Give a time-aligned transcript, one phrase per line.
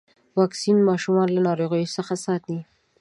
[0.39, 2.57] واکسین ماشومان له ناروغيو څخه ساتي.